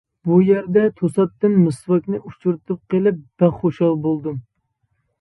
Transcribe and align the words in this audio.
بۇ 0.27 0.37
يەردە 0.45 0.85
توساتتىن 1.01 1.59
مىسۋاكنى 1.67 2.23
ئۇچرىتىپ 2.23 2.83
قېلىپ 2.95 3.23
بەك 3.45 3.63
خۇشال 3.63 3.99
بولدۇم. 4.09 4.45